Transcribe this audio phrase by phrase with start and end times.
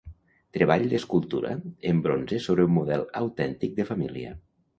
[0.57, 1.51] Treball d’escultura
[1.91, 4.35] en bronze sobre un model autèntic de família.